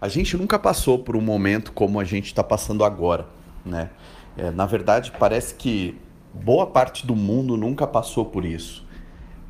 a 0.00 0.08
gente 0.08 0.36
nunca 0.36 0.58
passou 0.58 0.98
por 0.98 1.16
um 1.16 1.20
momento 1.20 1.72
como 1.72 1.98
a 1.98 2.04
gente 2.04 2.26
está 2.26 2.44
passando 2.44 2.84
agora, 2.84 3.26
né? 3.64 3.90
É, 4.36 4.50
na 4.50 4.66
verdade, 4.66 5.12
parece 5.18 5.54
que 5.54 5.98
boa 6.32 6.66
parte 6.66 7.06
do 7.06 7.16
mundo 7.16 7.56
nunca 7.56 7.86
passou 7.86 8.26
por 8.26 8.44
isso, 8.44 8.86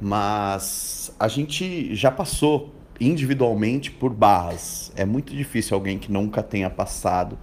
mas 0.01 1.13
a 1.19 1.27
gente 1.27 1.95
já 1.95 2.11
passou 2.11 2.73
individualmente 3.01 3.91
por 3.91 4.13
barras. 4.13 4.93
É 4.95 5.05
muito 5.05 5.35
difícil 5.35 5.75
alguém 5.75 5.99
que 5.99 6.11
nunca 6.11 6.43
tenha 6.43 6.71
passado 6.71 7.37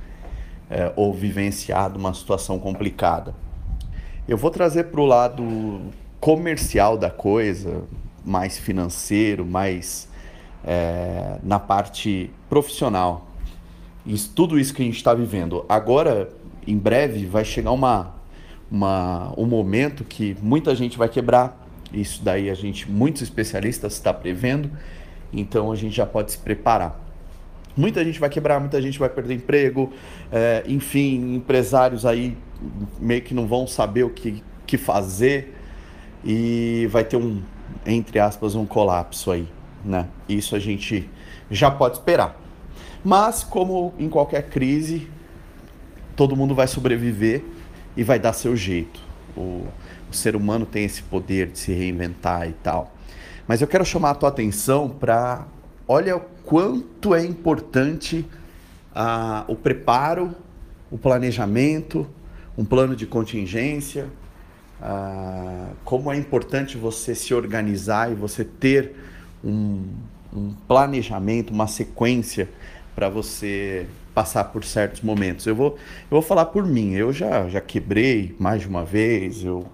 é, 0.70 0.92
ou 0.96 1.14
vivenciado 1.14 2.00
uma 2.00 2.14
situação 2.14 2.58
complicada. 2.58 3.36
Eu 4.28 4.38
vou 4.38 4.50
trazer 4.50 4.86
para 4.86 5.02
o 5.02 5.06
lado 5.06 5.82
comercial 6.20 6.98
da 6.98 7.10
coisa, 7.10 7.84
mais 8.24 8.58
financeiro, 8.58 9.46
mais 9.46 10.08
é, 10.64 11.38
na 11.44 11.60
parte 11.60 12.32
profissional. 12.50 13.28
Isso, 14.06 14.32
tudo 14.36 14.60
isso 14.60 14.74
que 14.74 14.82
a 14.82 14.86
gente 14.86 14.98
está 14.98 15.14
vivendo. 15.14 15.66
Agora, 15.68 16.30
em 16.68 16.78
breve, 16.78 17.26
vai 17.26 17.46
chegar 17.46 17.72
uma, 17.72 18.16
uma, 18.70 19.34
um 19.38 19.46
momento 19.46 20.04
que 20.04 20.36
muita 20.42 20.76
gente 20.76 20.98
vai 20.98 21.10
quebrar. 21.10 21.62
Isso 21.94 22.24
daí 22.24 22.50
a 22.50 22.56
gente, 22.56 22.90
muitos 22.90 23.22
especialistas 23.22 23.94
está 23.94 24.14
prevendo, 24.14 24.72
então 25.32 25.72
a 25.72 25.76
gente 25.76 25.96
já 25.96 26.06
pode 26.06 26.32
se 26.32 26.38
preparar. 26.38 27.00
Muita 27.76 28.04
gente 28.04 28.20
vai 28.20 28.30
quebrar, 28.30 28.60
muita 28.60 28.82
gente 28.82 29.00
vai 29.00 29.10
perder 29.10 29.36
emprego, 29.36 29.92
é, 30.32 30.64
enfim, 30.68 31.36
empresários 31.36 32.06
aí 32.06 32.38
meio 33.00 33.22
que 33.22 33.34
não 33.34 33.48
vão 33.48 33.66
saber 33.66 34.04
o 34.04 34.10
que, 34.10 34.44
que 34.66 34.78
fazer 34.78 35.56
e 36.24 36.88
vai 36.92 37.04
ter 37.04 37.18
um, 37.18 37.42
entre 37.86 38.20
aspas, 38.20 38.56
um 38.56 38.66
colapso 38.66 39.32
aí, 39.32 39.48
né? 39.84 40.08
Isso 40.28 40.56
a 40.56 40.60
gente 40.60 41.10
já 41.50 41.70
pode 41.70 41.98
esperar. 41.98 42.40
Mas, 43.04 43.44
como 43.44 43.94
em 44.00 44.08
qualquer 44.08 44.50
crise, 44.50 45.10
todo 46.16 46.36
mundo 46.36 46.56
vai 46.56 46.68
sobreviver 46.68 47.44
e 47.98 48.04
vai 48.04 48.18
dar 48.18 48.34
seu 48.34 48.56
jeito. 48.56 49.00
O, 49.36 49.68
o 50.10 50.14
ser 50.14 50.36
humano 50.36 50.66
tem 50.66 50.86
esse 50.86 51.04
poder 51.04 51.48
de 51.48 51.60
se 51.60 51.74
reinventar 51.74 52.48
e 52.48 52.54
tal. 52.54 52.94
Mas 53.48 53.62
eu 53.62 53.68
quero 53.68 53.86
chamar 53.86 54.12
a 54.12 54.16
tua 54.16 54.30
atenção 54.30 54.90
para 54.90 55.46
olha 55.88 56.16
o 56.16 56.22
quanto 56.46 57.14
é 57.14 57.26
importante 57.26 58.26
ah, 58.96 59.44
o 59.48 59.56
preparo, 59.56 60.34
o 60.90 60.98
planejamento, 60.98 62.08
um 62.58 62.64
plano 62.64 62.96
de 62.96 63.06
contingência, 63.06 64.08
ah, 64.82 65.70
como 65.84 66.12
é 66.12 66.18
importante 66.18 66.78
você 66.78 67.16
se 67.16 67.34
organizar 67.34 68.12
e 68.12 68.16
você 68.16 68.44
ter 68.44 68.96
um, 69.44 69.84
um 70.34 70.54
planejamento, 70.68 71.52
uma 71.52 71.68
sequência 71.68 72.50
para 72.96 73.10
você 73.10 73.88
passar 74.14 74.46
por 74.46 74.64
certos 74.64 75.02
momentos. 75.02 75.46
Eu 75.46 75.56
vou, 75.56 75.70
eu 75.70 76.10
vou 76.10 76.22
falar 76.22 76.46
por 76.46 76.66
mim. 76.66 76.94
Eu 76.94 77.12
já, 77.12 77.48
já 77.50 77.60
quebrei 77.60 78.36
mais 78.40 78.62
de 78.62 78.68
uma 78.68 78.86
vez, 78.86 79.44
eu, 79.44 79.66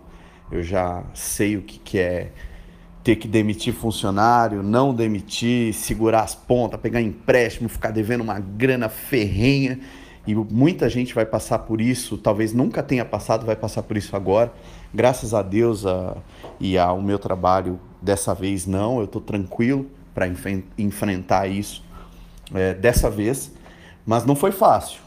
eu 0.51 0.63
já 0.63 1.03
sei 1.13 1.57
o 1.57 1.61
que, 1.61 1.79
que 1.79 1.99
é 1.99 2.31
ter 3.03 3.15
que 3.15 3.27
demitir 3.27 3.73
funcionário, 3.73 4.61
não 4.61 4.93
demitir, 4.93 5.73
segurar 5.73 6.21
as 6.21 6.35
pontas, 6.35 6.79
pegar 6.79 7.01
empréstimo, 7.01 7.69
ficar 7.69 7.91
devendo 7.91 8.21
uma 8.21 8.39
grana 8.39 8.89
ferrenha. 8.89 9.79
E 10.27 10.35
muita 10.35 10.89
gente 10.89 11.15
vai 11.15 11.25
passar 11.25 11.59
por 11.59 11.81
isso, 11.81 12.17
talvez 12.17 12.53
nunca 12.53 12.83
tenha 12.83 13.03
passado, 13.03 13.45
vai 13.45 13.55
passar 13.55 13.81
por 13.83 13.97
isso 13.97 14.15
agora. 14.15 14.53
Graças 14.93 15.33
a 15.33 15.41
Deus 15.41 15.85
a, 15.85 16.17
e 16.59 16.77
ao 16.77 17.01
meu 17.01 17.17
trabalho, 17.17 17.79
dessa 18.01 18.33
vez 18.33 18.65
não, 18.65 18.99
eu 18.99 19.05
estou 19.05 19.21
tranquilo 19.21 19.87
para 20.13 20.27
enfrentar 20.77 21.47
isso 21.47 21.83
é, 22.53 22.73
dessa 22.73 23.09
vez, 23.09 23.51
mas 24.05 24.25
não 24.25 24.35
foi 24.35 24.51
fácil. 24.51 25.01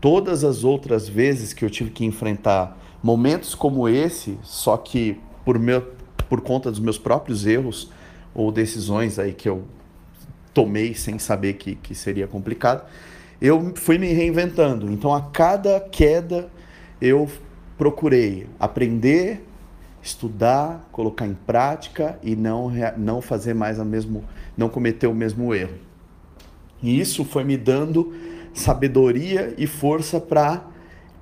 Todas 0.00 0.44
as 0.44 0.64
outras 0.64 1.08
vezes 1.08 1.52
que 1.52 1.64
eu 1.64 1.70
tive 1.70 1.90
que 1.90 2.04
enfrentar 2.04 2.76
momentos 3.02 3.54
como 3.54 3.88
esse, 3.88 4.38
só 4.42 4.76
que 4.76 5.20
por, 5.44 5.58
meu, 5.58 5.92
por 6.28 6.40
conta 6.40 6.70
dos 6.70 6.80
meus 6.80 6.98
próprios 6.98 7.46
erros 7.46 7.90
ou 8.34 8.52
decisões 8.52 9.18
aí 9.18 9.32
que 9.32 9.48
eu 9.48 9.64
tomei 10.52 10.94
sem 10.94 11.18
saber 11.18 11.54
que, 11.54 11.76
que 11.76 11.94
seria 11.94 12.26
complicado, 12.26 12.84
eu 13.40 13.72
fui 13.76 13.98
me 13.98 14.12
reinventando. 14.12 14.90
Então, 14.90 15.14
a 15.14 15.22
cada 15.22 15.80
queda, 15.80 16.50
eu 17.00 17.28
procurei 17.76 18.46
aprender, 18.58 19.46
estudar, 20.02 20.88
colocar 20.92 21.26
em 21.26 21.34
prática 21.34 22.18
e 22.22 22.36
não, 22.36 22.70
não 22.96 23.20
fazer 23.20 23.54
mais 23.54 23.78
a 23.80 23.84
mesmo, 23.84 24.24
não 24.56 24.68
cometer 24.68 25.06
o 25.06 25.14
mesmo 25.14 25.54
erro. 25.54 25.74
E 26.82 27.00
isso 27.00 27.24
foi 27.24 27.44
me 27.44 27.56
dando 27.56 28.14
sabedoria 28.54 29.54
e 29.58 29.66
força 29.66 30.20
para 30.20 30.64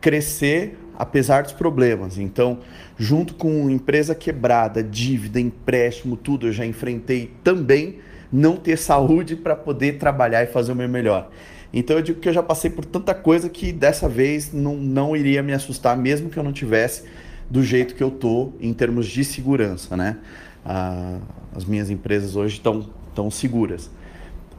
crescer 0.01 0.79
apesar 0.99 1.43
dos 1.43 1.53
problemas. 1.53 2.19
Então, 2.19 2.61
junto 2.97 3.35
com 3.35 3.69
empresa 3.71 4.15
quebrada, 4.15 4.83
dívida, 4.83 5.39
empréstimo, 5.41 6.17
tudo, 6.17 6.49
eu 6.49 6.53
já 6.53 6.65
enfrentei 6.65 7.33
também 7.45 7.99
não 8.33 8.57
ter 8.57 8.77
saúde 8.77 9.37
para 9.37 9.55
poder 9.55 9.99
trabalhar 9.99 10.43
e 10.43 10.47
fazer 10.47 10.73
o 10.73 10.77
meu 10.77 10.89
melhor. 10.89 11.31
Então 11.73 11.97
eu 11.97 12.03
digo 12.03 12.21
que 12.21 12.29
eu 12.29 12.33
já 12.33 12.43
passei 12.43 12.71
por 12.71 12.85
tanta 12.85 13.15
coisa 13.15 13.49
que 13.49 13.73
dessa 13.73 14.09
vez 14.09 14.53
não, 14.53 14.77
não 14.77 15.17
iria 15.17 15.43
me 15.43 15.53
assustar, 15.53 15.97
mesmo 15.97 16.31
que 16.31 16.39
eu 16.39 16.43
não 16.43 16.53
tivesse 16.53 17.05
do 17.51 17.63
jeito 17.63 17.95
que 17.95 18.03
eu 18.03 18.11
tô 18.11 18.53
em 18.61 18.73
termos 18.73 19.07
de 19.07 19.25
segurança, 19.25 19.97
né? 19.97 20.19
Ah, 20.65 21.19
as 21.55 21.65
minhas 21.65 21.91
empresas 21.91 22.37
hoje 22.37 22.57
estão 22.57 22.89
tão 23.15 23.31
seguras 23.31 23.91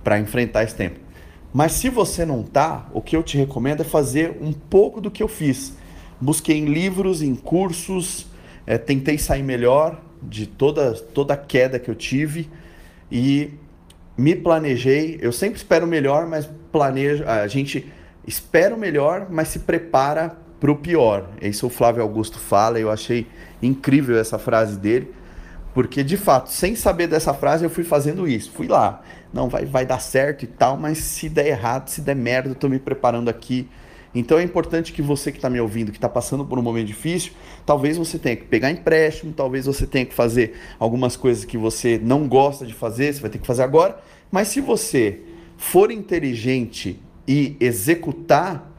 para 0.04 0.20
enfrentar 0.20 0.64
esse 0.64 0.76
tempo. 0.76 1.00
Mas 1.54 1.74
se 1.74 1.90
você 1.90 2.26
não 2.26 2.44
tá, 2.44 2.90
o 2.94 3.02
que 3.02 3.16
eu 3.16 3.24
te 3.24 3.38
recomendo 3.38 3.82
é 3.82 3.84
fazer 3.84 4.38
um 4.42 4.54
pouco 4.54 5.02
do 5.02 5.10
que 5.12 5.22
eu 5.22 5.28
fiz. 5.28 5.74
Busquei 6.20 6.58
em 6.58 6.66
livros, 6.66 7.22
em 7.22 7.36
cursos, 7.36 8.28
é, 8.66 8.78
tentei 8.78 9.18
sair 9.18 9.44
melhor 9.44 10.02
de 10.22 10.48
toda, 10.48 10.94
toda 10.94 11.34
a 11.34 11.38
queda 11.38 11.80
que 11.80 11.90
eu 11.90 11.96
tive 11.96 12.50
e 13.12 13.52
me 14.18 14.36
planejei. 14.36 15.18
Eu 15.22 15.32
sempre 15.32 15.58
espero 15.58 15.86
o 15.86 15.90
melhor, 15.90 16.28
mas 16.28 16.50
planejo. 16.72 17.24
A 17.26 17.48
gente 17.48 17.92
espera 18.26 18.76
o 18.76 18.78
melhor, 18.78 19.28
mas 19.30 19.50
se 19.50 19.60
prepara 19.60 20.38
para 20.60 20.72
o 20.72 20.76
pior. 20.76 21.30
Isso 21.42 21.68
o 21.68 21.70
Flávio 21.70 22.02
Augusto 22.02 22.40
fala. 22.40 22.80
Eu 22.80 22.92
achei 22.92 23.28
incrível 23.62 24.18
essa 24.18 24.38
frase 24.38 24.78
dele, 24.78 25.14
porque 25.74 26.04
de 26.04 26.18
fato, 26.18 26.52
sem 26.52 26.76
saber 26.76 27.08
dessa 27.08 27.34
frase, 27.34 27.64
eu 27.64 27.70
fui 27.70 27.84
fazendo 27.84 28.28
isso. 28.28 28.52
Fui 28.52 28.68
lá, 28.68 29.02
não 29.34 29.50
vai, 29.50 29.66
vai 29.66 29.86
dar 29.86 30.00
certo 30.00 30.44
e 30.44 30.48
tal, 30.48 30.78
mas 30.78 30.98
se 31.00 31.30
der 31.30 31.48
errado, 31.48 31.90
se 31.90 32.02
der 32.02 32.16
merda, 32.16 32.50
eu 32.50 32.54
estou 32.54 32.70
me 32.70 32.80
preparando 32.80 33.30
aqui 33.30 33.68
então 34.14 34.40
é 34.40 34.44
importante 34.44 34.94
que 34.94 35.02
você 35.02 35.32
que 35.32 35.38
está 35.38 35.48
me 35.48 35.60
ouvindo, 35.60 35.92
que 35.92 35.98
está 35.98 36.10
passando 36.10 36.44
por 36.44 36.58
um 36.58 36.62
momento 36.62 36.88
difícil, 36.88 37.34
talvez 37.64 37.98
você 37.98 38.18
tenha 38.18 38.36
que 38.36 38.46
pegar 38.46 38.72
empréstimo, 38.72 39.32
talvez 39.32 39.68
você 39.68 39.86
tenha 39.86 40.08
que 40.08 40.14
fazer 40.14 40.56
algumas 40.80 41.16
coisas 41.16 41.46
que 41.46 41.56
você 41.56 42.00
não 42.02 42.28
gosta 42.28 42.66
de 42.66 42.74
fazer, 42.74 43.14
você 43.14 43.22
vai 43.22 43.30
ter 43.30 43.38
que 43.38 43.46
fazer 43.46 43.62
agora. 43.62 44.00
Mas 44.32 44.48
se 44.48 44.60
você 44.60 45.20
for 45.56 45.92
inteligente 45.92 47.00
e 47.28 47.56
executar 47.60 48.72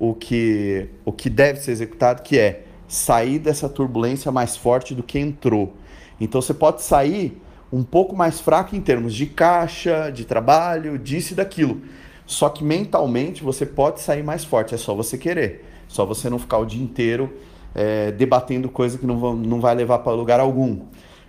o 0.00 0.14
que, 0.14 0.88
o 1.04 1.12
que 1.12 1.28
deve 1.28 1.60
ser 1.60 1.72
executado, 1.72 2.22
que 2.22 2.38
é 2.38 2.64
sair 2.88 3.38
dessa 3.38 3.68
turbulência 3.68 4.32
mais 4.32 4.56
forte 4.56 4.94
do 4.94 5.02
que 5.02 5.18
entrou. 5.18 5.76
Então 6.18 6.40
você 6.40 6.54
pode 6.54 6.82
sair 6.82 7.40
um 7.70 7.84
pouco 7.84 8.16
mais 8.16 8.40
fraco 8.40 8.74
em 8.74 8.80
termos 8.80 9.14
de 9.14 9.26
caixa, 9.26 10.10
de 10.10 10.24
trabalho, 10.24 10.98
disso 10.98 11.34
e 11.34 11.36
daquilo. 11.36 11.82
Só 12.26 12.48
que 12.48 12.64
mentalmente 12.64 13.44
você 13.44 13.66
pode 13.66 14.00
sair 14.00 14.22
mais 14.22 14.42
forte, 14.42 14.74
é 14.74 14.78
só 14.78 14.94
você 14.94 15.18
querer. 15.18 15.66
Só 15.86 16.06
você 16.06 16.30
não 16.30 16.38
ficar 16.38 16.58
o 16.58 16.64
dia 16.64 16.82
inteiro 16.82 17.32
é, 17.74 18.10
debatendo 18.10 18.68
coisa 18.68 18.96
que 18.96 19.04
não, 19.04 19.36
não 19.36 19.60
vai 19.60 19.74
levar 19.74 19.98
para 19.98 20.12
lugar 20.12 20.40
algum. 20.40 20.80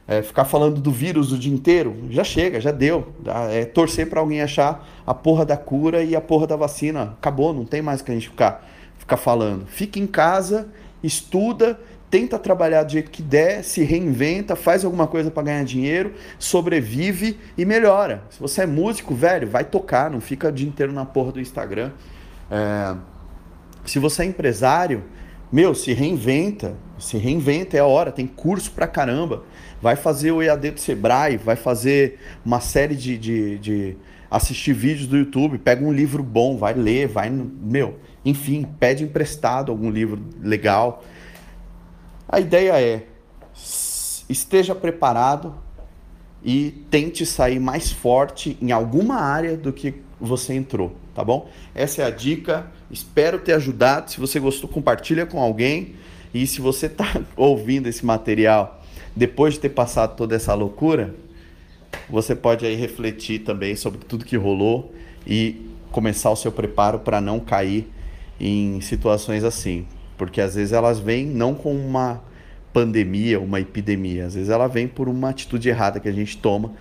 É, 0.07 0.21
ficar 0.21 0.45
falando 0.45 0.81
do 0.81 0.91
vírus 0.91 1.31
o 1.31 1.37
dia 1.37 1.53
inteiro, 1.53 1.95
já 2.09 2.23
chega, 2.23 2.59
já 2.59 2.71
deu. 2.71 3.13
É 3.51 3.65
torcer 3.65 4.09
para 4.09 4.19
alguém 4.19 4.41
achar 4.41 4.87
a 5.05 5.13
porra 5.13 5.45
da 5.45 5.55
cura 5.55 6.03
e 6.03 6.15
a 6.15 6.21
porra 6.21 6.47
da 6.47 6.55
vacina. 6.55 7.15
Acabou, 7.19 7.53
não 7.53 7.65
tem 7.65 7.81
mais 7.81 8.01
que 8.01 8.11
a 8.11 8.13
gente 8.13 8.29
ficar, 8.29 8.67
ficar 8.97 9.17
falando. 9.17 9.65
Fica 9.67 9.99
em 9.99 10.07
casa, 10.07 10.67
estuda 11.03 11.79
tenta 12.11 12.37
trabalhar 12.37 12.83
do 12.83 12.91
jeito 12.91 13.09
que 13.09 13.23
der, 13.23 13.63
se 13.63 13.83
reinventa, 13.83 14.53
faz 14.53 14.83
alguma 14.83 15.07
coisa 15.07 15.31
para 15.31 15.43
ganhar 15.43 15.63
dinheiro, 15.63 16.13
sobrevive 16.37 17.39
e 17.57 17.63
melhora. 17.63 18.23
Se 18.29 18.37
você 18.37 18.63
é 18.63 18.65
músico, 18.65 19.15
velho, 19.15 19.49
vai 19.49 19.63
tocar, 19.63 20.11
não 20.11 20.19
fica 20.19 20.49
o 20.49 20.51
dia 20.51 20.67
inteiro 20.67 20.91
na 20.91 21.05
porra 21.05 21.31
do 21.31 21.39
Instagram. 21.39 21.91
É... 22.51 22.95
Se 23.85 23.97
você 23.97 24.23
é 24.23 24.25
empresário, 24.25 25.05
meu, 25.51 25.75
se 25.75 25.93
reinventa, 25.93 26.75
se 26.97 27.17
reinventa, 27.17 27.75
é 27.75 27.79
a 27.79 27.85
hora, 27.85 28.11
tem 28.11 28.25
curso 28.25 28.71
pra 28.71 28.87
caramba. 28.87 29.43
Vai 29.81 29.95
fazer 29.95 30.31
o 30.31 30.41
EAD 30.41 30.71
do 30.71 30.79
Sebrae, 30.79 31.37
vai 31.37 31.55
fazer 31.55 32.19
uma 32.45 32.59
série 32.59 32.95
de, 32.95 33.17
de, 33.17 33.57
de 33.57 33.97
assistir 34.29 34.73
vídeos 34.73 35.07
do 35.07 35.17
YouTube, 35.17 35.57
pega 35.57 35.83
um 35.83 35.91
livro 35.91 36.23
bom, 36.23 36.57
vai 36.57 36.73
ler, 36.73 37.07
vai, 37.07 37.29
meu, 37.29 37.97
enfim, 38.23 38.65
pede 38.79 39.03
emprestado 39.03 39.71
algum 39.71 39.89
livro 39.89 40.21
legal 40.41 41.03
a 42.31 42.39
ideia 42.39 42.81
é 42.81 43.05
esteja 44.29 44.73
preparado 44.73 45.53
e 46.41 46.71
tente 46.89 47.25
sair 47.25 47.59
mais 47.59 47.91
forte 47.91 48.57
em 48.61 48.71
alguma 48.71 49.15
área 49.15 49.57
do 49.57 49.73
que 49.73 49.95
você 50.17 50.53
entrou. 50.53 50.95
Tá 51.13 51.23
bom? 51.23 51.49
Essa 51.73 52.03
é 52.03 52.05
a 52.05 52.09
dica. 52.09 52.67
Espero 52.89 53.39
ter 53.39 53.53
ajudado. 53.53 54.11
Se 54.11 54.19
você 54.19 54.39
gostou, 54.39 54.69
compartilha 54.69 55.25
com 55.25 55.39
alguém. 55.41 55.95
E 56.33 56.47
se 56.47 56.61
você 56.61 56.85
está 56.85 57.21
ouvindo 57.35 57.87
esse 57.87 58.05
material 58.05 58.81
depois 59.15 59.55
de 59.55 59.59
ter 59.59 59.69
passado 59.69 60.15
toda 60.15 60.35
essa 60.35 60.53
loucura, 60.53 61.13
você 62.09 62.35
pode 62.35 62.65
aí 62.65 62.75
refletir 62.75 63.39
também 63.39 63.75
sobre 63.75 63.99
tudo 63.99 64.25
que 64.25 64.37
rolou 64.37 64.93
e 65.27 65.69
começar 65.91 66.31
o 66.31 66.35
seu 66.35 66.51
preparo 66.51 66.99
para 66.99 67.19
não 67.19 67.39
cair 67.39 67.91
em 68.39 68.81
situações 68.81 69.43
assim, 69.43 69.85
porque 70.17 70.41
às 70.41 70.55
vezes 70.55 70.71
elas 70.71 70.99
vêm 70.99 71.25
não 71.25 71.53
com 71.53 71.75
uma 71.75 72.23
pandemia, 72.73 73.39
uma 73.39 73.59
epidemia, 73.59 74.25
às 74.25 74.33
vezes 74.35 74.49
ela 74.49 74.67
vem 74.67 74.87
por 74.87 75.09
uma 75.09 75.29
atitude 75.29 75.67
errada 75.67 75.99
que 75.99 76.07
a 76.07 76.11
gente 76.11 76.37
toma 76.37 76.71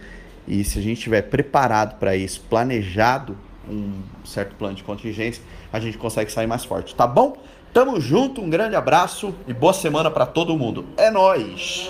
e 0.46 0.64
se 0.64 0.78
a 0.78 0.82
gente 0.82 0.98
estiver 0.98 1.22
preparado 1.22 1.98
para 1.98 2.16
isso, 2.16 2.40
planejado 2.48 3.36
um 3.70 4.02
certo 4.24 4.54
plano 4.56 4.74
de 4.74 4.82
contingência, 4.82 5.42
a 5.72 5.78
gente 5.78 5.96
consegue 5.96 6.30
sair 6.30 6.46
mais 6.46 6.64
forte, 6.64 6.94
tá 6.94 7.06
bom? 7.06 7.36
Tamo 7.72 8.00
junto, 8.00 8.40
um 8.40 8.50
grande 8.50 8.74
abraço 8.74 9.32
e 9.46 9.52
boa 9.52 9.72
semana 9.72 10.10
para 10.10 10.26
todo 10.26 10.56
mundo. 10.56 10.84
É 10.96 11.08
nós. 11.08 11.88